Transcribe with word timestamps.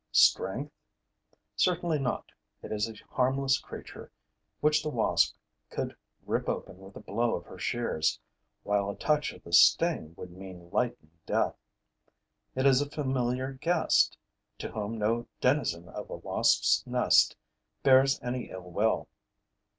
Strength? 0.13 0.73
Certainly 1.55 1.99
not. 1.99 2.31
It 2.63 2.71
is 2.71 2.89
a 2.89 2.95
harmless 3.13 3.59
creature, 3.59 4.11
which 4.59 4.81
the 4.81 4.89
wasp 4.89 5.35
could 5.69 5.95
rip 6.25 6.49
open 6.49 6.79
with 6.79 6.95
a 6.95 6.99
blow 7.01 7.35
of 7.35 7.45
her 7.45 7.59
shears, 7.59 8.19
while 8.63 8.89
a 8.89 8.95
touch 8.95 9.31
of 9.31 9.43
the 9.43 9.53
sting 9.53 10.15
would 10.17 10.31
mean 10.31 10.71
lightning 10.71 11.11
death. 11.27 11.55
It 12.55 12.65
is 12.65 12.81
a 12.81 12.89
familiar 12.89 13.51
guest, 13.53 14.17
to 14.57 14.71
whom 14.71 14.97
no 14.97 15.27
denizen 15.39 15.87
of 15.89 16.09
a 16.09 16.17
wasps' 16.17 16.83
nest 16.87 17.35
bears 17.83 18.19
any 18.23 18.49
ill 18.49 18.71
will. 18.71 19.07